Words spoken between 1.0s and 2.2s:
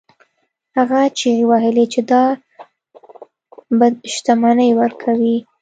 چیغې وهلې چې